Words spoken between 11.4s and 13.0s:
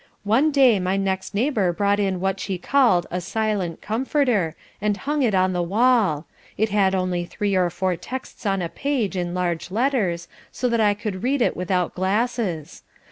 without glasses.